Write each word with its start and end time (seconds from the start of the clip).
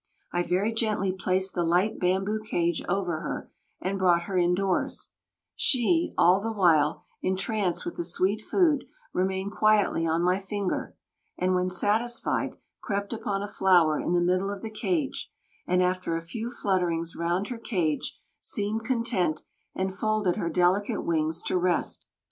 I 0.33 0.41
very 0.41 0.73
gently 0.73 1.11
placed 1.13 1.53
the 1.53 1.61
light 1.63 1.99
bamboo 1.99 2.41
cage 2.43 2.81
over 2.89 3.19
her 3.19 3.51
and 3.79 3.99
brought 3.99 4.23
her 4.23 4.35
indoors; 4.35 5.11
she, 5.55 6.11
all 6.17 6.41
the 6.41 6.51
while, 6.51 7.03
entranced 7.21 7.85
with 7.85 7.97
the 7.97 8.03
sweet 8.03 8.41
food, 8.41 8.85
remained 9.13 9.51
quietly 9.51 10.07
on 10.07 10.23
my 10.23 10.39
finger, 10.39 10.95
and 11.37 11.53
when 11.53 11.69
satisfied, 11.69 12.55
crept 12.81 13.13
upon 13.13 13.43
a 13.43 13.47
flower 13.47 13.99
in 13.99 14.13
the 14.13 14.21
middle 14.21 14.49
of 14.49 14.63
the 14.63 14.71
cage, 14.71 15.29
and 15.67 15.83
after 15.83 16.17
a 16.17 16.21
few 16.23 16.49
flutterings 16.49 17.15
round 17.15 17.49
her 17.49 17.59
cage 17.59 18.17
seemed 18.39 18.83
content 18.83 19.43
and 19.75 19.93
folded 19.93 20.35
her 20.35 20.49
delicate 20.49 21.03
wings 21.03 21.43
to 21.43 21.59
rest. 21.59 22.07